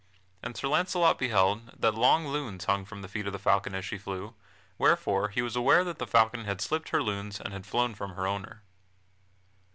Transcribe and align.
And 0.41 0.57
Sir 0.57 0.67
Launcelot 0.67 1.19
beheld 1.19 1.79
that 1.79 1.93
long 1.93 2.25
lunes 2.27 2.65
hung 2.65 2.85
from 2.85 3.03
the 3.03 3.07
feet 3.07 3.27
of 3.27 3.33
the 3.33 3.37
falcon 3.37 3.75
as 3.75 3.85
she 3.85 3.99
flew, 3.99 4.33
wherefore 4.79 5.29
he 5.29 5.43
was 5.43 5.55
aware 5.55 5.83
that 5.83 5.99
the 5.99 6.07
falcon 6.07 6.45
had 6.45 6.59
slipped 6.59 6.89
her 6.89 7.03
lunes 7.03 7.39
and 7.39 7.53
had 7.53 7.67
flown 7.67 7.93
from 7.93 8.15
her 8.15 8.25
owner. 8.25 8.63